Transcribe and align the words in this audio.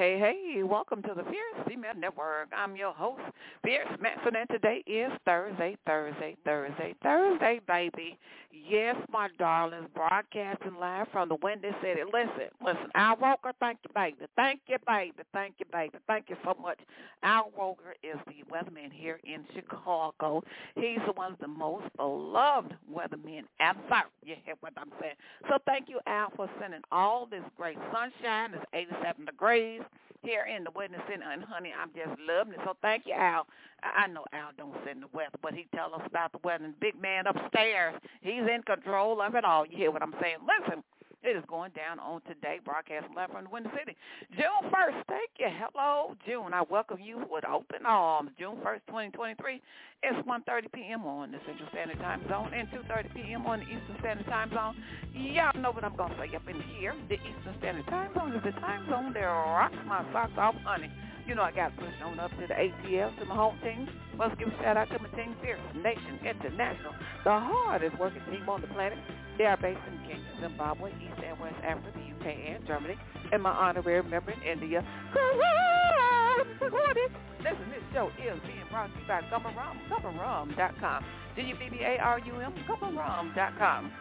Hey, 0.00 0.18
hey, 0.18 0.62
welcome 0.62 1.02
to 1.02 1.12
the 1.14 1.22
Fierce 1.24 1.68
Female 1.68 1.92
Network. 1.94 2.48
I'm 2.56 2.74
your 2.74 2.94
host, 2.94 3.20
Fierce 3.62 3.86
Manson, 4.00 4.34
and 4.34 4.48
today 4.48 4.82
is 4.86 5.12
Thursday, 5.26 5.76
Thursday, 5.86 6.38
Thursday, 6.42 6.94
Thursday, 7.02 7.60
baby. 7.68 8.18
Yes, 8.50 8.96
my 9.12 9.28
darlings, 9.38 9.88
broadcasting 9.94 10.76
live 10.80 11.06
from 11.12 11.28
the 11.28 11.36
Windy 11.42 11.68
City. 11.82 12.00
Listen, 12.10 12.48
listen, 12.64 12.88
Al 12.94 13.16
Roker, 13.18 13.52
thank 13.60 13.78
you, 13.84 13.90
baby. 13.94 14.16
Thank 14.36 14.60
you, 14.68 14.78
baby. 14.86 15.12
Thank 15.34 15.56
you, 15.58 15.66
baby. 15.70 15.98
Thank 16.06 16.30
you 16.30 16.36
so 16.44 16.56
much. 16.62 16.78
Al 17.22 17.52
Roker 17.58 17.94
is 18.02 18.16
the 18.26 18.42
weatherman 18.50 18.90
here 18.90 19.20
in 19.24 19.44
Chicago. 19.54 20.42
He's 20.76 20.98
one 21.14 21.34
of 21.34 21.38
the 21.40 21.48
most 21.48 21.84
beloved 21.98 22.74
weathermen 22.90 23.42
ever. 23.60 24.04
You 24.24 24.36
hear 24.46 24.54
what 24.60 24.72
I'm 24.78 24.92
saying? 24.98 25.14
So 25.50 25.58
thank 25.66 25.90
you, 25.90 26.00
Al, 26.06 26.32
for 26.36 26.48
sending 26.58 26.80
all 26.90 27.26
this 27.26 27.44
great 27.54 27.76
sunshine. 27.92 28.54
It's 28.54 28.64
87 28.72 29.26
degrees 29.26 29.82
here 30.22 30.44
in 30.44 30.64
the 30.64 30.70
Windy 30.74 30.98
City, 31.08 31.22
and 31.24 31.42
honey, 31.44 31.72
I'm 31.72 31.90
just 31.94 32.20
loving 32.26 32.54
it. 32.54 32.60
So 32.64 32.76
thank 32.82 33.06
you, 33.06 33.14
Al. 33.14 33.46
I 33.82 34.06
know 34.06 34.24
Al 34.32 34.50
don't 34.56 34.74
send 34.84 35.02
the 35.02 35.08
weather, 35.12 35.38
but 35.42 35.54
he 35.54 35.66
tell 35.74 35.94
us 35.94 36.02
about 36.04 36.32
the 36.32 36.38
weather. 36.44 36.64
And 36.64 36.78
big 36.80 37.00
man 37.00 37.26
upstairs, 37.26 37.94
he's 38.20 38.42
in 38.42 38.62
control 38.66 39.20
of 39.22 39.34
it 39.34 39.44
all. 39.44 39.66
You 39.66 39.76
hear 39.76 39.90
what 39.90 40.02
I'm 40.02 40.14
saying? 40.20 40.38
Listen. 40.46 40.82
It 41.22 41.36
is 41.36 41.44
going 41.48 41.70
down 41.72 41.98
on 41.98 42.22
today, 42.22 42.60
broadcast 42.64 43.04
live 43.14 43.30
from 43.30 43.44
the 43.44 43.50
Windy 43.50 43.68
City. 43.78 43.94
June 44.32 44.72
1st, 44.72 45.04
you. 45.40 45.48
Hello, 45.48 46.14
June. 46.26 46.52
I 46.52 46.62
welcome 46.68 46.98
you 47.00 47.24
with 47.30 47.44
open 47.48 47.86
arms. 47.86 48.30
June 48.38 48.56
1st, 48.60 48.84
2023. 48.88 49.62
It's 50.02 50.28
1.30 50.28 50.72
p.m. 50.72 51.06
on 51.06 51.32
the 51.32 51.38
Central 51.46 51.68
Standard 51.72 51.98
Time 51.98 52.20
Zone 52.28 52.52
and 52.52 52.68
2.30 52.68 53.14
p.m. 53.14 53.46
on 53.46 53.60
the 53.60 53.64
Eastern 53.64 53.96
Standard 54.00 54.26
Time 54.26 54.50
Zone. 54.52 54.76
Y'all 55.14 55.56
know 55.56 55.72
what 55.72 55.84
I'm 55.84 55.96
going 55.96 56.12
to 56.12 56.18
say 56.20 56.36
up 56.36 56.46
in 56.48 56.60
here. 56.76 56.94
The 57.08 57.16
Eastern 57.16 57.56
Standard 57.58 57.86
Time 57.86 58.12
Zone 58.14 58.32
is 58.36 58.44
the 58.44 58.52
time 58.60 58.84
zone 58.90 59.14
that 59.14 59.24
rocks 59.24 59.76
my 59.86 60.04
socks 60.12 60.36
off, 60.36 60.54
honey. 60.62 60.90
You 61.26 61.34
know 61.34 61.42
I 61.42 61.52
got 61.52 61.76
pushed 61.76 62.02
on 62.04 62.20
up 62.20 62.30
to 62.32 62.46
the 62.46 62.54
ATL, 62.54 63.16
to 63.18 63.24
my 63.24 63.34
home 63.34 63.56
team. 63.62 63.88
Must 64.16 64.38
give 64.38 64.48
a 64.48 64.56
shout 64.60 64.76
out 64.76 64.88
to 64.90 64.98
my 64.98 65.08
team, 65.16 65.36
Fierce 65.40 65.60
Nation 65.76 66.20
International, 66.20 66.92
the 67.24 67.32
hardest 67.32 67.98
working 67.98 68.22
team 68.30 68.48
on 68.48 68.60
the 68.60 68.66
planet. 68.68 68.98
They 69.38 69.46
are 69.46 69.56
based 69.56 69.80
in 69.88 69.98
Kenya, 70.08 70.24
Zimbabwe, 70.40 70.90
East 71.00 71.22
and 71.26 71.38
West 71.40 71.56
Africa, 71.64 71.92
the 71.94 72.00
UK, 72.14 72.36
and 72.54 72.66
Germany. 72.66 72.96
And 73.32 73.42
my 73.42 73.50
honorary 73.50 74.02
member 74.02 74.32
in 74.32 74.42
India. 74.42 74.84
Uh, 75.12 76.44
Listen, 76.60 77.70
this 77.70 77.82
show 77.92 78.10
is 78.18 78.38
being 78.44 78.64
brought 78.70 78.92
to 78.92 79.00
you 79.00 79.06
by 79.08 79.22
Gumbarum, 79.32 79.76
Gumbarum.com. 79.88 81.04
G-U-B-B-A-R-U-M, 81.36 82.54
Gumbarum.com. 82.68 83.92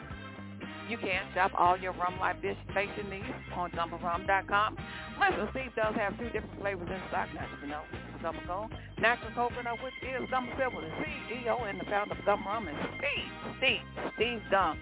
You 0.89 0.97
can 0.97 1.21
shop 1.36 1.52
all 1.55 1.77
your 1.77 1.93
rum 1.93 2.19
libation 2.19 3.09
needs 3.09 3.25
on 3.55 3.69
gumbarum.com. 3.71 4.75
Listen, 5.19 5.47
Steve 5.52 5.71
does 5.75 5.93
have 5.95 6.17
two 6.17 6.25
different 6.31 6.59
flavors 6.59 6.89
in 6.89 6.99
stock 7.09 7.30
now, 7.36 7.45
you 7.61 7.67
know. 7.67 7.81
Gumba 8.23 8.45
Gold, 8.47 8.71
natural 8.99 9.31
coconut, 9.36 9.77
which 9.83 9.93
is 10.02 10.27
Gumba 10.30 10.58
Silver, 10.58 10.81
the 10.81 10.92
CEO 11.31 11.70
and 11.70 11.80
the 11.80 11.86
founder 11.86 12.15
of 12.15 12.25
Gum 12.25 12.43
Rum, 12.45 12.67
and 12.67 12.77
Steve, 12.98 13.31
Steve, 13.59 14.11
Steve 14.15 14.42
Dunn. 14.52 14.77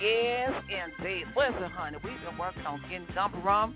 Yes, 0.00 0.52
indeed. 0.68 1.24
Listen, 1.36 1.70
honey, 1.72 1.96
we've 2.04 2.20
been 2.20 2.36
working 2.38 2.66
on 2.66 2.80
getting 2.82 3.06
Gumba 3.16 3.42
Rum 3.42 3.74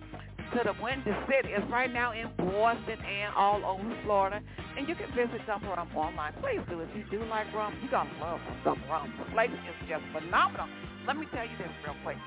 to 0.53 0.61
the 0.65 0.75
Windy 0.83 1.13
City. 1.27 1.55
It's 1.55 1.65
right 1.71 1.93
now 1.93 2.13
in 2.13 2.29
Boston 2.37 2.99
and 3.01 3.35
all 3.35 3.65
over 3.65 3.97
Florida. 4.05 4.41
And 4.77 4.89
you 4.89 4.95
can 4.95 5.09
visit 5.15 5.41
Gumba 5.47 5.77
Rum 5.77 5.89
online. 5.97 6.35
Please 6.41 6.61
do. 6.69 6.81
If 6.81 6.89
you 6.97 7.05
do 7.11 7.25
like 7.27 7.53
rum, 7.55 7.75
you're 7.81 7.91
going 7.91 8.09
to 8.09 8.21
love 8.21 8.41
Gumba 8.65 8.89
Rum. 8.91 9.15
The 9.19 9.33
flavor 9.33 9.55
is 9.55 9.89
just 9.89 10.03
phenomenal. 10.13 10.67
Let 11.07 11.17
me 11.17 11.27
tell 11.33 11.45
you 11.45 11.57
this 11.57 11.71
real 11.85 11.97
quick. 12.05 12.19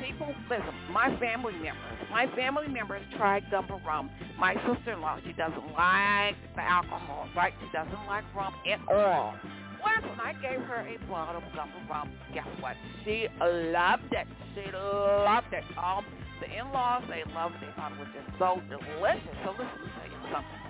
People, 0.00 0.34
listen, 0.48 0.74
my 0.92 1.14
family 1.20 1.52
members, 1.52 2.08
my 2.10 2.26
family 2.34 2.68
members 2.68 3.02
tried 3.16 3.44
Gumba 3.52 3.84
Rum. 3.84 4.10
My 4.38 4.54
sister-in-law, 4.66 5.18
she 5.26 5.32
doesn't 5.32 5.72
like 5.72 6.36
the 6.56 6.62
alcohol, 6.62 7.28
right? 7.36 7.52
She 7.60 7.68
doesn't 7.72 8.06
like 8.06 8.24
rum 8.34 8.54
at 8.66 8.80
all. 8.92 9.34
Listen, 9.80 10.20
I 10.20 10.32
gave 10.40 10.60
her 10.60 10.86
a 10.86 10.96
bottle 11.08 11.38
of 11.38 11.44
Gumba 11.56 11.88
Rum. 11.88 12.12
Guess 12.34 12.46
what? 12.60 12.76
She 13.04 13.26
loved 13.40 14.12
it. 14.12 14.26
She 14.54 14.64
loved 14.72 15.52
it. 15.52 15.64
Um, 15.76 16.04
the 16.40 16.48
in-laws, 16.48 17.02
they 17.08 17.24
loved 17.32 17.56
it. 17.56 17.60
They 17.60 17.72
thought 17.76 17.92
it 17.92 17.98
was 17.98 18.08
just 18.12 18.28
so 18.38 18.60
delicious. 18.68 19.36
So 19.44 19.52
listen, 19.52 19.68
let 19.76 19.84
me 19.84 19.90
tell 19.96 20.08
you 20.08 20.20
something. 20.32 20.60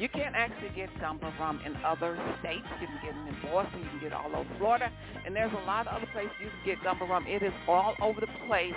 You 0.00 0.08
can't 0.08 0.34
actually 0.34 0.74
get 0.74 0.90
gumbo 1.00 1.32
rum 1.38 1.60
in 1.64 1.76
other 1.84 2.18
states. 2.40 2.66
You 2.80 2.88
can 2.88 2.98
get 3.04 3.14
it 3.14 3.28
in 3.30 3.36
Boston. 3.46 3.78
You 3.80 3.88
can 3.90 4.00
get 4.00 4.06
it 4.10 4.18
all 4.18 4.34
over 4.34 4.50
Florida. 4.58 4.90
And 5.24 5.36
there's 5.36 5.52
a 5.52 5.64
lot 5.66 5.86
of 5.86 5.94
other 5.94 6.10
places 6.12 6.32
you 6.42 6.50
can 6.50 6.74
get 6.74 6.82
gumbo 6.82 7.06
rum. 7.06 7.26
It 7.28 7.42
is 7.42 7.52
all 7.68 7.94
over 8.02 8.20
the 8.20 8.30
place 8.48 8.74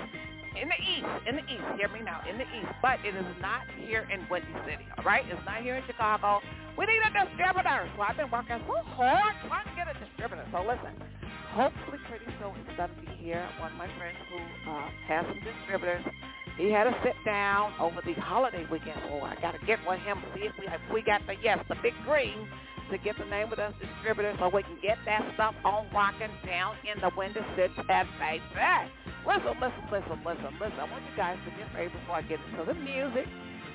in 0.61 0.69
the 0.69 0.81
east, 0.81 1.05
in 1.27 1.35
the 1.35 1.45
east, 1.45 1.61
hear 1.77 1.87
me 1.89 2.01
now, 2.01 2.21
in 2.27 2.37
the 2.37 2.43
east, 2.43 2.73
but 2.81 2.97
it 3.05 3.13
is 3.13 3.25
not 3.41 3.61
here 3.85 4.07
in 4.11 4.25
Windy 4.29 4.49
City, 4.65 4.85
all 4.97 5.03
right? 5.03 5.23
It's 5.29 5.39
not 5.45 5.61
here 5.61 5.75
in 5.75 5.83
Chicago. 5.85 6.41
We 6.77 6.85
need 6.85 7.01
a 7.01 7.11
distributor. 7.11 7.89
So 7.97 8.01
I've 8.01 8.17
been 8.17 8.31
working 8.31 8.61
so 8.69 8.77
hard 8.95 9.33
trying 9.49 9.65
to 9.65 9.75
get 9.75 9.89
a 9.89 9.95
distributor. 9.97 10.45
So 10.53 10.61
listen, 10.61 10.93
hopefully 11.51 11.99
pretty 12.07 12.29
soon 12.39 12.53
it's 12.61 12.77
going 12.77 12.93
to 12.93 13.01
be 13.01 13.11
here. 13.17 13.41
One 13.59 13.73
of 13.73 13.77
my 13.77 13.89
friends 13.97 14.17
who 14.29 14.37
uh, 14.69 14.87
has 15.09 15.25
some 15.25 15.41
distributors 15.41 16.05
he 16.57 16.71
had 16.71 16.85
to 16.85 16.95
sit 17.05 17.13
down 17.23 17.71
over 17.79 18.01
the 18.01 18.13
holiday 18.13 18.65
weekend. 18.71 18.99
Oh, 19.13 19.21
I 19.21 19.35
got 19.39 19.53
to 19.53 19.63
get 19.65 19.77
with 19.87 19.99
him, 20.01 20.17
see 20.33 20.41
if 20.41 20.53
we 20.57 20.65
if 20.65 20.81
we 20.91 21.03
got 21.03 21.21
the, 21.27 21.35
yes, 21.41 21.59
the 21.69 21.75
big 21.83 21.93
green 22.03 22.49
to 22.89 22.97
get 22.97 23.17
the 23.19 23.25
name 23.25 23.53
of 23.53 23.59
us 23.59 23.73
distributor 23.79 24.33
so 24.39 24.49
we 24.49 24.63
can 24.63 24.77
get 24.81 24.97
that 25.05 25.21
stuff 25.35 25.53
on 25.63 25.85
rocking 25.93 26.33
down 26.45 26.75
in 26.81 26.99
the 26.99 27.11
Windy 27.15 27.41
City 27.55 27.73
baby. 27.85 28.41
Listen, 29.27 29.53
listen, 29.61 29.85
listen, 29.91 30.17
listen, 30.25 30.51
listen. 30.57 30.79
I 30.81 30.89
want 30.89 31.03
you 31.05 31.15
guys 31.15 31.37
to 31.45 31.51
get 31.51 31.69
ready 31.75 31.89
before 31.93 32.15
I 32.15 32.21
get 32.23 32.39
into 32.49 32.65
the 32.65 32.73
music. 32.73 33.27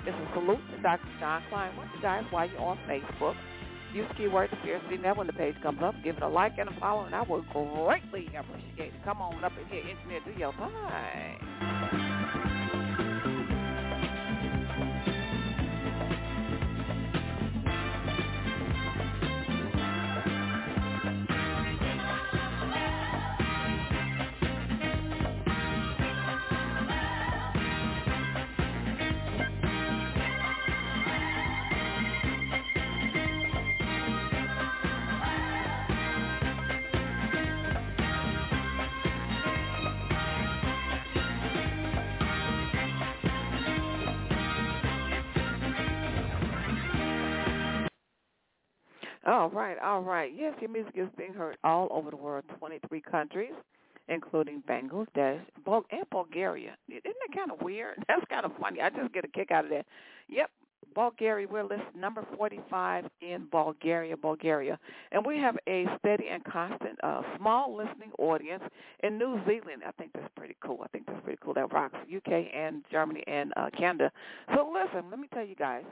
It's 0.04 0.16
a 0.16 0.34
salute 0.34 0.58
to 0.74 0.82
Dr. 0.82 1.06
John 1.20 1.42
Kline. 1.48 1.76
Want 1.76 1.88
you 1.94 2.02
guys, 2.02 2.24
while 2.30 2.48
you're 2.48 2.60
on 2.60 2.76
Facebook, 2.88 3.36
use 3.94 4.08
keyword 4.16 4.50
the 4.50 4.56
Fierce 4.64 4.82
Female 4.90 5.14
when 5.14 5.28
the 5.28 5.32
page 5.32 5.54
comes 5.62 5.78
up. 5.80 5.94
Give 6.02 6.16
it 6.16 6.22
a 6.22 6.28
like 6.28 6.58
and 6.58 6.68
a 6.68 6.72
follow, 6.80 7.04
and 7.04 7.14
I 7.14 7.22
will 7.22 7.44
greatly 7.52 8.26
appreciate 8.34 8.94
it. 8.94 9.04
Come 9.04 9.22
on 9.22 9.44
up 9.44 9.52
in 9.60 9.68
here, 9.68 9.84
engineer, 9.88 10.20
do 10.24 10.32
your 10.38 10.52
thing. 10.54 12.58
All 49.26 49.50
right, 49.50 49.76
all 49.78 50.02
right. 50.02 50.32
Yes, 50.34 50.54
your 50.60 50.70
music 50.70 50.94
is 50.96 51.08
being 51.16 51.32
heard 51.32 51.56
all 51.62 51.88
over 51.92 52.10
the 52.10 52.16
world, 52.16 52.44
23 52.58 53.00
countries, 53.02 53.52
including 54.08 54.62
Bangladesh 54.68 55.40
and 55.64 56.10
Bulgaria. 56.10 56.76
Isn't 56.88 57.04
that 57.04 57.36
kind 57.36 57.52
of 57.52 57.62
weird? 57.62 58.02
That's 58.08 58.24
kind 58.28 58.44
of 58.44 58.52
funny. 58.60 58.80
I 58.80 58.90
just 58.90 59.12
get 59.14 59.24
a 59.24 59.28
kick 59.28 59.52
out 59.52 59.64
of 59.64 59.70
that. 59.70 59.86
Yep, 60.28 60.50
Bulgaria. 60.94 61.46
We're 61.48 61.62
listed 61.62 61.94
number 61.96 62.26
45 62.36 63.04
in 63.20 63.46
Bulgaria, 63.50 64.16
Bulgaria. 64.16 64.76
And 65.12 65.24
we 65.24 65.38
have 65.38 65.56
a 65.68 65.86
steady 66.00 66.26
and 66.28 66.42
constant 66.44 66.98
uh, 67.04 67.22
small 67.38 67.76
listening 67.76 68.10
audience 68.18 68.64
in 69.04 69.18
New 69.18 69.40
Zealand. 69.46 69.82
I 69.86 69.92
think 69.92 70.12
that's 70.14 70.28
pretty 70.36 70.56
cool. 70.64 70.80
I 70.82 70.88
think 70.88 71.06
that's 71.06 71.22
pretty 71.22 71.38
cool. 71.40 71.54
That 71.54 71.72
rocks 71.72 71.94
UK 72.14 72.32
and 72.52 72.84
Germany 72.90 73.22
and 73.28 73.52
uh, 73.56 73.70
Canada. 73.78 74.10
So 74.54 74.68
listen, 74.72 75.10
let 75.10 75.20
me 75.20 75.28
tell 75.32 75.44
you 75.46 75.54
guys 75.54 75.84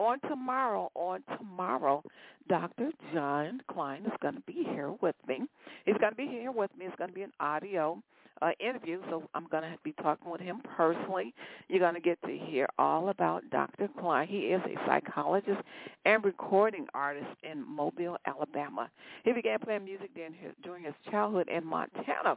on 0.00 0.18
tomorrow, 0.20 0.90
on 0.94 1.22
tomorrow, 1.36 2.02
Dr. 2.48 2.90
John 3.12 3.60
Kline 3.70 4.04
is 4.06 4.12
going 4.22 4.34
to 4.34 4.40
be 4.40 4.64
here 4.72 4.92
with 5.02 5.14
me. 5.28 5.42
He's 5.84 5.96
going 6.00 6.12
to 6.12 6.16
be 6.16 6.26
here 6.26 6.50
with 6.50 6.70
me. 6.76 6.86
It's 6.86 6.96
going 6.96 7.10
to 7.10 7.14
be 7.14 7.22
an 7.22 7.32
audio 7.38 8.02
uh, 8.40 8.52
interview, 8.58 9.00
so 9.10 9.28
I'm 9.34 9.46
going 9.48 9.64
to 9.64 9.76
be 9.84 9.92
talking 10.02 10.30
with 10.30 10.40
him 10.40 10.62
personally. 10.76 11.34
You're 11.68 11.80
going 11.80 11.94
to 11.94 12.00
get 12.00 12.20
to 12.22 12.36
hear 12.36 12.66
all 12.78 13.10
about 13.10 13.48
Dr. 13.50 13.88
Kline. 14.00 14.26
He 14.26 14.38
is 14.38 14.62
a 14.64 14.86
psychologist 14.86 15.60
and 16.06 16.24
recording 16.24 16.86
artist 16.94 17.28
in 17.42 17.62
Mobile, 17.68 18.16
Alabama. 18.26 18.90
He 19.24 19.32
began 19.32 19.58
playing 19.58 19.84
music 19.84 20.14
during 20.14 20.32
his, 20.32 20.52
during 20.62 20.84
his 20.84 20.94
childhood 21.10 21.48
in 21.48 21.64
Montana 21.66 22.36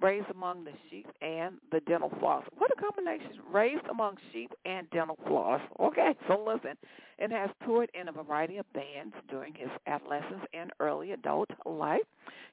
raised 0.00 0.30
among 0.30 0.64
the 0.64 0.72
sheep 0.90 1.06
and 1.22 1.56
the 1.72 1.80
dental 1.80 2.12
floss. 2.20 2.44
What 2.56 2.70
a 2.76 2.80
combination. 2.80 3.40
Raised 3.52 3.86
among 3.90 4.16
sheep 4.32 4.52
and 4.64 4.88
dental 4.90 5.18
floss. 5.26 5.60
Okay, 5.80 6.14
so 6.28 6.42
listen. 6.46 6.76
It 7.18 7.32
has 7.32 7.50
toured 7.64 7.90
in 8.00 8.08
a 8.08 8.12
variety 8.12 8.58
of 8.58 8.72
bands 8.72 9.14
during 9.28 9.52
his 9.54 9.70
adolescence 9.86 10.44
and 10.52 10.70
early 10.78 11.12
adult 11.12 11.50
life. 11.66 12.02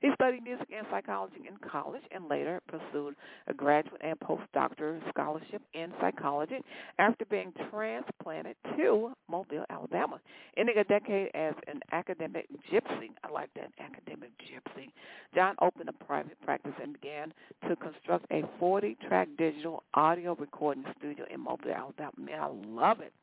He 0.01 0.09
studied 0.15 0.43
music 0.43 0.67
and 0.75 0.85
psychology 0.89 1.41
in 1.47 1.57
college 1.69 2.01
and 2.11 2.27
later 2.27 2.61
pursued 2.67 3.15
a 3.47 3.53
graduate 3.53 4.01
and 4.03 4.19
postdoctoral 4.19 4.99
scholarship 5.09 5.61
in 5.73 5.93
psychology 6.01 6.57
after 6.99 7.25
being 7.25 7.53
transplanted 7.69 8.55
to 8.77 9.11
Mobile, 9.29 9.65
Alabama. 9.69 10.19
Ending 10.57 10.77
a 10.77 10.83
decade 10.83 11.29
as 11.33 11.53
an 11.67 11.81
academic 11.91 12.47
gypsy. 12.71 13.09
I 13.23 13.31
like 13.31 13.49
that, 13.55 13.71
academic 13.79 14.31
gypsy. 14.39 14.89
John 15.33 15.55
opened 15.61 15.89
a 15.89 16.05
private 16.05 16.39
practice 16.41 16.73
and 16.81 16.93
began 16.93 17.33
to 17.67 17.75
construct 17.75 18.25
a 18.31 18.43
40-track 18.61 19.29
digital 19.37 19.83
audio 19.93 20.35
recording 20.35 20.85
studio 20.97 21.25
in 21.31 21.39
Mobile, 21.39 21.71
Alabama. 21.71 22.11
Man, 22.17 22.39
I 22.39 22.47
love 22.47 23.01
it. 23.01 23.13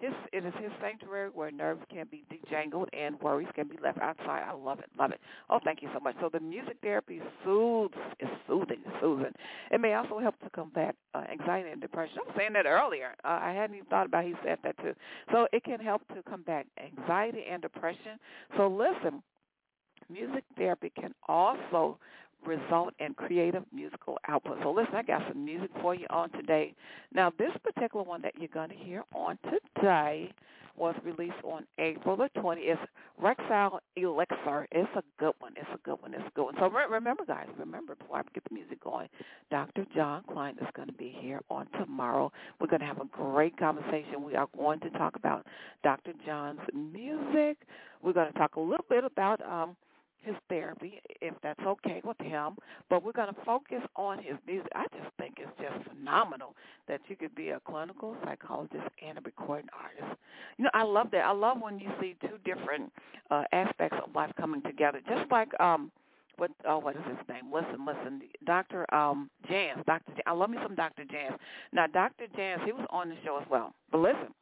His, 0.00 0.12
it 0.32 0.46
is 0.46 0.54
his 0.60 0.70
sanctuary 0.80 1.28
where 1.32 1.50
nerves 1.50 1.82
can 1.90 2.06
be 2.10 2.24
dejangled 2.32 2.86
and 2.94 3.20
worries 3.20 3.48
can 3.54 3.68
be 3.68 3.76
left 3.82 3.98
outside. 3.98 4.42
I 4.48 4.52
love 4.54 4.78
it, 4.78 4.86
love 4.98 5.10
it. 5.10 5.20
Oh, 5.50 5.60
thank 5.62 5.82
you 5.82 5.88
so 5.92 6.00
much. 6.00 6.16
So 6.20 6.30
the 6.32 6.40
music 6.40 6.78
therapy 6.82 7.20
soothes, 7.44 7.94
is 8.18 8.28
soothing, 8.46 8.80
soothing. 9.00 9.32
It 9.70 9.80
may 9.80 9.92
also 9.94 10.18
help 10.18 10.38
to 10.40 10.50
combat 10.50 10.96
uh, 11.14 11.24
anxiety 11.30 11.70
and 11.70 11.80
depression. 11.82 12.16
I 12.24 12.28
was 12.28 12.34
saying 12.36 12.54
that 12.54 12.64
earlier. 12.66 13.14
Uh, 13.24 13.38
I 13.42 13.52
hadn't 13.52 13.76
even 13.76 13.88
thought 13.88 14.06
about. 14.06 14.24
He 14.24 14.34
said 14.42 14.58
that 14.64 14.78
too. 14.78 14.94
So 15.32 15.46
it 15.52 15.64
can 15.64 15.80
help 15.80 16.02
to 16.14 16.22
combat 16.22 16.66
anxiety 16.82 17.44
and 17.50 17.60
depression. 17.60 18.18
So 18.56 18.68
listen, 18.68 19.22
music 20.08 20.44
therapy 20.56 20.92
can 20.98 21.14
also 21.28 21.98
result 22.46 22.94
in 22.98 23.14
creative 23.14 23.64
musical 23.72 24.18
output. 24.28 24.58
So 24.62 24.72
listen, 24.72 24.94
I 24.94 25.02
got 25.02 25.22
some 25.28 25.44
music 25.44 25.70
for 25.80 25.94
you 25.94 26.06
on 26.10 26.30
today. 26.30 26.74
Now, 27.12 27.32
this 27.38 27.52
particular 27.62 28.04
one 28.04 28.22
that 28.22 28.34
you're 28.38 28.48
going 28.48 28.70
to 28.70 28.76
hear 28.76 29.04
on 29.14 29.38
today 29.76 30.32
was 30.76 30.94
released 31.04 31.42
on 31.44 31.66
April 31.78 32.16
the 32.16 32.30
20th. 32.40 32.58
It's 32.60 32.80
Rexall 33.22 33.80
Elixir. 33.96 34.66
It's 34.72 34.88
a 34.96 35.02
good 35.18 35.34
one. 35.38 35.52
It's 35.56 35.68
a 35.74 35.78
good 35.78 36.00
one. 36.00 36.14
It's 36.14 36.22
a 36.26 36.30
good 36.34 36.44
one. 36.44 36.54
So 36.58 36.70
re- 36.70 36.86
remember, 36.90 37.24
guys, 37.26 37.46
remember 37.58 37.94
before 37.94 38.18
I 38.18 38.22
get 38.32 38.44
the 38.48 38.54
music 38.54 38.82
going, 38.82 39.08
Dr. 39.50 39.84
John 39.94 40.24
Kline 40.32 40.56
is 40.60 40.68
going 40.74 40.88
to 40.88 40.94
be 40.94 41.14
here 41.20 41.40
on 41.50 41.66
tomorrow. 41.78 42.32
We're 42.60 42.68
going 42.68 42.80
to 42.80 42.86
have 42.86 43.00
a 43.00 43.04
great 43.04 43.58
conversation. 43.58 44.22
We 44.24 44.36
are 44.36 44.48
going 44.56 44.80
to 44.80 44.90
talk 44.90 45.16
about 45.16 45.46
Dr. 45.84 46.14
John's 46.24 46.60
music. 46.72 47.58
We're 48.02 48.14
going 48.14 48.32
to 48.32 48.38
talk 48.38 48.56
a 48.56 48.60
little 48.60 48.86
bit 48.88 49.04
about 49.04 49.44
um,– 49.46 49.76
his 50.22 50.34
therapy, 50.48 51.00
if 51.20 51.34
that's 51.42 51.60
okay 51.66 52.00
with 52.04 52.18
him. 52.20 52.56
But 52.88 53.04
we're 53.04 53.12
going 53.12 53.32
to 53.32 53.40
focus 53.44 53.82
on 53.96 54.18
his 54.18 54.36
music. 54.46 54.70
I 54.74 54.84
just 54.96 55.14
think 55.18 55.38
it's 55.38 55.50
just 55.58 55.88
phenomenal 55.88 56.54
that 56.88 57.00
you 57.08 57.16
could 57.16 57.34
be 57.34 57.50
a 57.50 57.60
clinical 57.60 58.16
psychologist 58.24 58.88
and 59.06 59.18
a 59.18 59.20
recording 59.22 59.68
artist. 59.78 60.18
You 60.58 60.64
know, 60.64 60.70
I 60.74 60.82
love 60.82 61.10
that. 61.12 61.24
I 61.24 61.32
love 61.32 61.58
when 61.60 61.78
you 61.78 61.90
see 62.00 62.16
two 62.20 62.38
different 62.44 62.92
uh, 63.30 63.44
aspects 63.52 63.98
of 64.04 64.14
life 64.14 64.30
coming 64.38 64.62
together. 64.62 65.00
Just 65.08 65.30
like 65.30 65.48
um, 65.60 65.90
what 66.36 66.50
oh 66.66 66.78
what 66.78 66.96
is 66.96 67.02
his 67.06 67.18
name? 67.28 67.52
Listen, 67.52 67.84
listen, 67.86 68.22
Doctor 68.46 68.92
um 68.94 69.30
Jans, 69.48 69.82
Doctor. 69.86 70.12
I 70.26 70.32
love 70.32 70.50
me 70.50 70.58
some 70.62 70.74
Doctor 70.74 71.04
Jans. 71.04 71.34
Now, 71.72 71.86
Doctor 71.86 72.26
Jans, 72.36 72.62
he 72.64 72.72
was 72.72 72.86
on 72.90 73.10
the 73.10 73.16
show 73.24 73.38
as 73.40 73.46
well. 73.50 73.74
But 73.92 73.98
listen, 73.98 74.34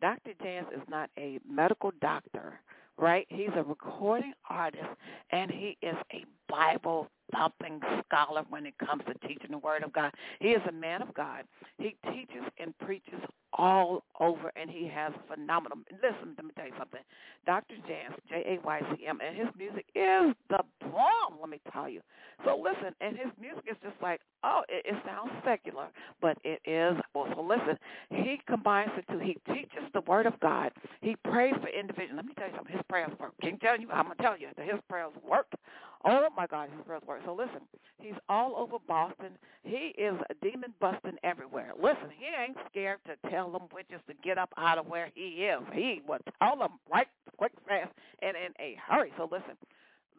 Doctor 0.00 0.32
Jans 0.42 0.66
is 0.74 0.82
not 0.88 1.10
a 1.18 1.38
medical 1.48 1.92
doctor 2.00 2.54
right? 3.00 3.26
He's 3.28 3.48
a 3.56 3.62
recording 3.62 4.32
artist, 4.48 4.84
and 5.30 5.50
he 5.50 5.76
is 5.82 5.96
a 6.12 6.24
Bible 6.48 7.08
thumping 7.32 7.80
scholar 8.06 8.44
when 8.50 8.66
it 8.66 8.74
comes 8.78 9.02
to 9.06 9.26
teaching 9.26 9.50
the 9.50 9.58
Word 9.58 9.82
of 9.82 9.92
God. 9.92 10.12
He 10.40 10.48
is 10.48 10.62
a 10.68 10.72
man 10.72 11.00
of 11.00 11.14
God. 11.14 11.44
He 11.78 11.96
teaches 12.12 12.42
and 12.58 12.76
preaches 12.78 13.20
all 13.52 14.04
over, 14.18 14.52
and 14.56 14.68
he 14.68 14.86
has 14.88 15.12
phenomenal. 15.28 15.78
Listen, 16.02 16.34
let 16.36 16.44
me 16.44 16.50
tell 16.56 16.66
you 16.66 16.74
something. 16.78 17.00
Dr. 17.46 17.76
Jans, 17.88 18.14
J-A-Y-C-M, 18.28 19.18
and 19.26 19.36
his 19.36 19.48
music 19.56 19.86
is 19.94 20.34
the 20.48 20.60
bomb, 21.00 21.40
let 21.40 21.48
me 21.48 21.60
tell 21.72 21.88
you. 21.88 22.00
So 22.44 22.60
listen, 22.62 22.94
and 23.00 23.16
his 23.16 23.28
music 23.40 23.64
is 23.70 23.76
just 23.82 23.96
like, 24.02 24.20
oh, 24.44 24.62
it, 24.68 24.84
it 24.84 24.96
sounds 25.06 25.32
secular, 25.44 25.88
but 26.20 26.36
it 26.44 26.60
is. 26.66 26.96
Well, 27.14 27.26
so 27.34 27.42
listen, 27.42 27.78
he 28.10 28.40
combines 28.46 28.90
the 28.96 29.02
two. 29.12 29.18
He 29.18 29.36
teaches 29.52 29.88
the 29.94 30.02
Word 30.02 30.26
of 30.26 30.38
God. 30.40 30.72
He 31.00 31.16
prays 31.24 31.54
for 31.60 31.68
individuals. 31.68 32.16
Let 32.16 32.26
me 32.26 32.32
tell 32.36 32.48
you 32.48 32.54
something. 32.56 32.76
His 32.76 32.84
prayers 32.88 33.12
work. 33.18 33.32
Can 33.40 33.52
not 33.52 33.60
tell 33.60 33.80
you? 33.80 33.88
I'm 33.90 34.08
to 34.08 34.14
tell 34.22 34.38
you 34.38 34.48
that 34.56 34.66
his 34.66 34.80
prayers 34.88 35.12
work. 35.26 35.46
Oh, 36.04 36.28
my 36.36 36.46
God, 36.46 36.70
his 36.74 36.84
prayers 36.86 37.02
work. 37.06 37.20
So 37.26 37.34
listen, 37.34 37.60
he's 37.98 38.14
all 38.28 38.54
over 38.56 38.76
Boston. 38.88 39.32
He 39.64 39.94
is 39.98 40.14
demon 40.42 40.72
busting 40.80 41.16
everywhere. 41.22 41.72
Listen, 41.76 42.08
he 42.16 42.26
ain't 42.42 42.56
scared 42.70 42.98
to 43.06 43.30
tell 43.30 43.50
them 43.50 43.62
witches 43.72 44.00
to 44.08 44.14
get 44.24 44.38
up 44.38 44.50
out 44.56 44.78
of 44.78 44.86
where 44.86 45.10
he 45.14 45.44
is. 45.44 45.60
He 45.74 46.00
will 46.06 46.18
tell 46.40 46.56
them 46.56 46.72
right 46.90 47.08
quick, 47.36 47.52
fast, 47.68 47.90
and 48.22 48.36
in 48.36 48.52
a 48.58 48.76
hurry. 48.88 49.12
So 49.16 49.28
listen, 49.30 49.56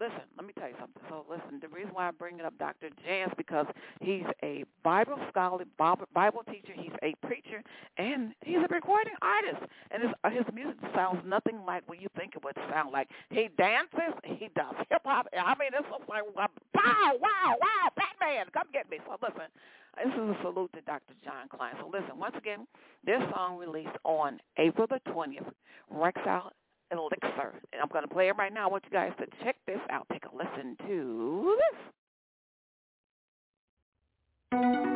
listen, 0.01 0.25
let 0.35 0.47
me 0.47 0.53
tell 0.57 0.67
you 0.67 0.73
something. 0.81 1.01
So 1.07 1.25
listen, 1.29 1.61
the 1.61 1.69
reason 1.69 1.93
why 1.93 2.07
I'm 2.07 2.17
bringing 2.17 2.41
up 2.41 2.57
Dr. 2.57 2.89
Jans 3.05 3.31
because 3.37 3.67
he's 4.01 4.25
a 4.41 4.65
Bible 4.83 5.17
scholar, 5.29 5.63
Bible 5.77 6.41
teacher, 6.49 6.73
he's 6.73 6.97
a 7.03 7.13
preacher, 7.21 7.61
and 7.97 8.33
he's 8.41 8.57
a 8.57 8.73
recording 8.73 9.13
artist. 9.21 9.61
And 9.91 10.01
his, 10.01 10.11
uh, 10.23 10.31
his 10.31 10.45
music 10.53 10.81
sounds 10.95 11.21
nothing 11.23 11.61
like 11.67 11.87
what 11.87 12.01
you 12.01 12.09
think 12.17 12.33
it 12.35 12.43
would 12.43 12.57
sound 12.73 12.91
like. 12.91 13.09
He 13.29 13.49
dances, 13.57 14.17
he 14.25 14.49
does 14.55 14.73
hip 14.89 15.05
hop. 15.05 15.27
I 15.37 15.53
mean, 15.61 15.69
it's 15.77 15.85
like 16.09 16.23
wow, 16.35 16.49
wow, 16.73 17.55
wow, 17.61 17.85
Batman, 17.95 18.47
come 18.53 18.67
get 18.73 18.89
me. 18.89 18.97
So 19.05 19.17
listen, 19.21 19.53
this 19.97 20.13
is 20.13 20.19
a 20.19 20.37
salute 20.41 20.73
to 20.73 20.81
Dr. 20.81 21.13
John 21.23 21.47
Kline. 21.47 21.75
So 21.79 21.87
listen, 21.87 22.17
once 22.17 22.35
again, 22.35 22.65
this 23.05 23.21
song 23.31 23.57
released 23.57 23.97
on 24.03 24.39
April 24.57 24.87
the 24.89 24.99
20th, 25.11 25.51
Elixir. 26.99 27.53
And 27.73 27.81
I'm 27.81 27.89
going 27.89 28.07
to 28.07 28.13
play 28.13 28.29
it 28.29 28.35
right 28.37 28.53
now. 28.53 28.67
I 28.67 28.71
want 28.71 28.83
you 28.85 28.91
guys 28.91 29.11
to 29.19 29.25
check 29.43 29.55
this 29.65 29.79
out. 29.89 30.05
Take 30.11 30.23
a 30.25 30.35
listen 30.35 30.75
to 30.87 31.57
this. 34.51 34.90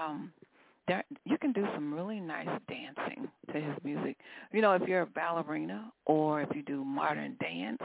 Um 0.00 0.32
there 0.88 1.04
you 1.24 1.38
can 1.38 1.52
do 1.52 1.64
some 1.74 1.92
really 1.92 2.20
nice 2.20 2.48
dancing 2.68 3.28
to 3.52 3.60
his 3.60 3.76
music. 3.84 4.16
You 4.52 4.60
know, 4.62 4.72
if 4.72 4.82
you're 4.88 5.02
a 5.02 5.06
ballerina 5.06 5.92
or 6.06 6.42
if 6.42 6.48
you 6.54 6.62
do 6.62 6.84
modern 6.84 7.36
dance, 7.40 7.78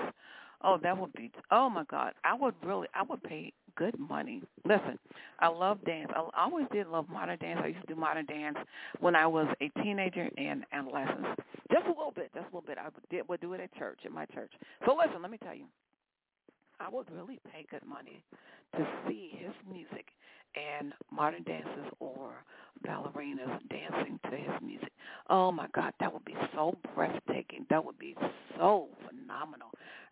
oh 0.64 0.80
that 0.82 0.98
would 0.98 1.14
be 1.14 1.32
oh 1.52 1.70
my 1.70 1.84
god. 1.90 2.14
I 2.24 2.34
would 2.34 2.56
really 2.64 2.88
I 2.94 3.04
would 3.04 3.22
pay 3.24 3.54
good 3.76 4.00
money. 4.00 4.42
Listen, 4.64 4.98
I 5.40 5.50
love 5.50 5.84
dance. 5.86 6.10
I 6.16 6.24
always 6.42 6.66
did 6.72 6.88
love 6.88 7.08
modern 7.10 7.38
dance. 7.40 7.60
I 7.64 7.68
used 7.68 7.82
to 7.88 7.94
do 7.94 8.00
modern 8.00 8.26
dance 8.26 8.58
when 9.00 9.16
I 9.16 9.28
was 9.28 9.48
a 9.62 9.70
teenager 9.82 10.30
and 10.38 10.66
adolescent. 10.72 11.26
Just 11.72 11.86
a 11.86 11.90
little 11.90 12.14
bit, 12.16 12.32
just 12.34 12.46
a 12.52 12.56
little 12.56 12.62
bit. 12.66 12.78
I 12.78 12.88
did 13.10 13.28
would 13.28 13.42
do 13.42 13.54
it 13.54 13.60
at 13.60 13.74
church, 13.76 14.00
at 14.06 14.12
my 14.12 14.26
church. 14.28 14.52
So 14.86 14.96
listen, 14.96 15.22
let 15.22 15.32
me 15.32 15.38
tell 15.44 15.56
you. 15.56 15.66
I 16.80 16.90
would 16.90 17.10
really 17.12 17.40
pay 17.52 17.66
good 17.70 17.88
money 17.88 18.22
to 18.76 18.86
see 19.08 19.32
his 19.40 19.54
music 19.72 20.08
and 20.56 20.94
modern 21.12 21.44
dancers 21.44 21.92
or 22.00 22.34
ballerinas 22.86 23.60
dancing 23.70 24.20
to 24.30 24.36
his 24.36 24.62
music. 24.62 24.92
Oh 25.30 25.52
my 25.52 25.68
God, 25.74 25.94
that 26.00 26.12
would 26.14 26.26
be 26.26 26.36
so 26.54 26.76
breathtaking. 26.94 27.66
That 27.70 27.84
would 27.84 27.98
be 28.00 28.16
so 28.58 28.88
phenomenal. 29.08 29.65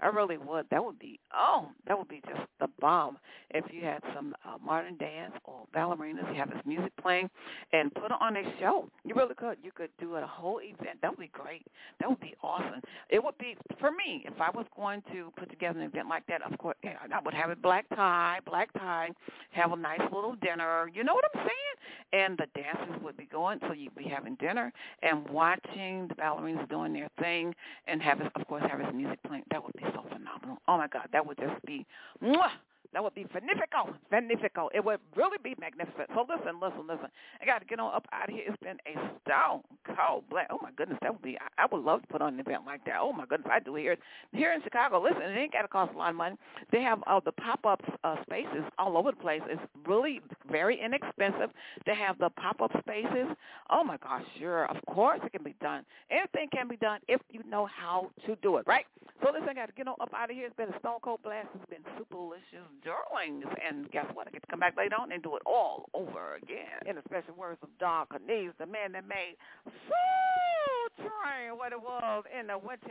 I 0.04 0.08
really 0.08 0.38
would. 0.38 0.66
That 0.70 0.84
would 0.84 1.00
be 1.00 1.20
oh, 1.34 1.70
that 1.88 1.98
would 1.98 2.10
be 2.10 2.22
just 2.28 2.42
the 2.60 2.68
bomb 2.80 3.18
if 3.52 3.64
you 3.72 3.84
had 3.84 4.02
some 4.14 4.36
uh, 4.46 4.58
modern 4.64 4.98
dance 4.98 5.34
or 5.46 5.66
ballerinas. 5.74 6.30
You 6.30 6.40
have 6.40 6.50
this 6.50 6.62
music 6.66 6.92
playing 7.02 7.30
and 7.72 7.94
put 7.94 8.12
on 8.12 8.36
a 8.36 8.44
show. 8.60 8.90
You 9.06 9.16
really 9.16 9.36
could. 9.36 9.58
You 9.64 9.72
could 9.72 9.90
do 10.00 10.16
a 10.16 10.28
whole 10.28 10.60
event. 10.60 11.00
That 11.02 11.12
would 11.12 11.20
be 11.20 11.32
great. 11.32 11.66
That 12.00 12.10
would 12.10 12.20
be 12.20 12.36
awesome. 12.44 12.82
It 13.10 13.24
would 13.24 13.38
be 13.38 13.56
for 13.80 13.92
me 13.92 14.26
if 14.26 14.40
I 14.42 14.50
was 14.50 14.66
going 14.76 15.02
to 15.14 15.32
put 15.38 15.50
together 15.50 15.80
an 15.80 15.86
event 15.86 16.10
like 16.10 16.26
that. 16.28 16.42
Of 16.42 16.58
course, 16.58 16.76
I 16.84 17.20
would 17.24 17.34
have 17.34 17.50
a 17.50 17.56
black 17.56 17.86
tie, 17.96 18.40
black 18.46 18.74
tie, 18.74 19.10
have 19.52 19.72
a 19.72 19.78
nice 19.78 20.02
little 20.14 20.36
dinner. 20.42 20.90
You 20.94 21.04
know 21.04 21.14
what 21.14 21.26
I'm 21.34 21.40
saying? 21.40 22.03
And 22.14 22.38
the 22.38 22.46
dancers 22.56 23.02
would 23.04 23.18
be 23.18 23.26
going, 23.26 23.60
so 23.68 23.74
you'd 23.74 23.96
be 23.96 24.04
having 24.04 24.36
dinner 24.36 24.72
and 25.02 25.28
watching 25.30 26.08
the 26.08 26.14
ballerinas 26.14 26.70
doing 26.70 26.94
their 26.94 27.10
thing, 27.20 27.56
and 27.88 28.02
have, 28.04 28.22
of 28.22 28.48
course, 28.48 28.64
have 28.70 28.80
his 28.80 28.94
music 28.94 29.20
playing. 29.24 29.44
That 29.50 29.64
would 29.64 29.74
be 29.74 29.84
so 29.96 30.06
phenomenal. 30.10 30.60
Oh 30.68 30.78
my 30.78 30.88
God, 30.88 31.08
that 31.12 31.26
would 31.26 31.38
just 31.38 31.60
be 31.66 31.86
mwah, 32.24 32.52
that 32.94 33.04
would 33.04 33.16
be 33.16 33.26
magnifico, 33.34 33.96
magnifico. 34.12 34.70
It 34.74 34.84
would 34.86 35.00
really 35.16 35.38
be 35.44 35.56
magnificent. 35.60 36.10
So 36.14 36.26
listen, 36.30 36.60
listen, 36.62 36.88
listen. 36.88 37.08
I 37.42 37.46
got 37.46 37.60
to 37.60 37.66
get 37.66 37.80
on 37.80 37.94
up 37.94 38.08
out 38.12 38.30
of 38.30 38.36
here. 38.36 38.44
It's 38.48 38.62
been 38.62 38.78
a 38.86 38.94
stone 39.26 39.62
cold 39.98 40.24
black. 40.30 40.48
Oh 40.52 40.60
my 40.62 40.72
goodness, 40.76 41.00
that 41.02 41.12
would 41.12 41.22
be. 41.22 41.38
I, 41.40 41.64
I 41.64 41.66
would 41.72 41.84
love 41.84 42.02
to 42.02 42.08
put 42.08 42.22
on 42.22 42.36
an 42.36 42.40
event 42.40 42.64
like 42.66 42.86
that. 42.86 42.98
Oh 43.02 43.12
my 43.12 43.26
goodness, 43.26 43.50
I 43.52 43.60
do 43.60 43.76
here 43.76 43.98
here 44.32 44.54
in 44.54 44.62
Chicago. 44.62 45.02
Listen, 45.02 45.22
it 45.24 45.38
ain't 45.38 45.54
got 45.54 45.64
to 45.64 45.68
cost 45.68 45.94
a 45.94 45.98
lot 45.98 46.12
of 46.12 46.16
money. 46.16 46.36
They 46.72 46.82
have 46.82 47.04
uh, 47.08 47.20
the 47.24 47.32
pop-up 47.34 47.82
uh, 48.04 48.16
spaces 48.24 48.64
all 48.78 48.98
over 48.98 49.12
the 49.12 49.18
place. 49.18 49.42
It's 49.50 49.62
really 49.88 50.22
very 50.50 50.80
inexpensive. 50.80 51.50
They 51.86 51.96
have 51.96 52.18
the 52.20 52.30
pop-up 52.30 52.72
spaces. 52.80 53.28
Oh 53.70 53.84
my 53.84 53.98
gosh, 53.98 54.24
sure, 54.40 54.66
of 54.66 54.78
course 54.86 55.20
it 55.24 55.32
can 55.32 55.44
be 55.44 55.56
done. 55.62 55.84
Anything 56.12 56.50
can 56.54 56.68
be 56.68 56.78
done 56.78 57.00
if 57.08 57.22
you 57.32 57.42
know 57.50 57.66
how 57.66 58.12
to 58.26 58.36
do 58.38 58.58
it, 58.58 58.66
right? 58.68 58.86
So 59.24 59.32
listen, 59.32 59.50
I 59.50 59.54
got 59.54 59.68
to 59.68 59.74
get 59.74 59.88
on 59.88 59.96
up 60.02 60.12
out 60.16 60.30
of 60.30 60.36
here. 60.36 60.48
It's 60.48 60.56
been 60.56 60.70
a 60.70 60.80
stone 60.80 61.00
cold 61.02 61.22
blast. 61.24 61.48
It's 61.56 61.70
been 61.70 61.84
super 61.98 62.16
delicious 62.16 62.68
darlings. 62.84 63.46
And 63.66 63.90
guess 63.92 64.06
what? 64.14 64.28
I 64.28 64.32
get 64.32 64.42
to 64.42 64.48
come 64.48 64.60
back 64.60 64.76
later 64.78 64.96
on 65.00 65.12
and 65.12 65.24
do 65.24 65.36
it 65.36 65.42
all 65.46 65.90
over 65.94 66.36
again. 66.36 66.84
In 66.86 66.96
the 66.96 67.02
special 67.08 67.36
words 67.36 67.60
of 67.64 67.70
Don 67.80 68.06
Cornelius, 68.08 68.54
the 68.60 68.66
man 68.66 68.92
that 68.94 69.08
made 69.08 69.36
Soul 69.66 71.08
Train 71.08 71.58
what 71.58 71.72
it 71.72 71.82
was 71.82 72.24
in 72.38 72.48
the 72.48 72.58
Windy 72.58 72.88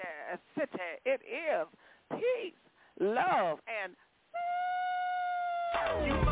City. 0.56 0.78
It 1.04 1.20
is 1.22 1.66
peace, 2.10 2.58
love, 2.98 3.58
and 3.68 3.94
you 6.06 6.31